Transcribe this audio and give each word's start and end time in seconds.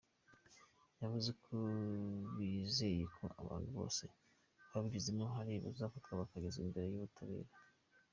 Yavuze 1.01 1.31
ko 1.43 1.53
bizeye 2.35 3.03
ko 3.15 3.25
abantu 3.41 3.69
bose 3.77 4.03
babigizemo 4.71 5.19
uruhare 5.21 5.53
bazafatwa 5.65 6.11
bakagezwa 6.21 6.61
imbere 6.65 6.87
y’ubutabera. 6.89 7.51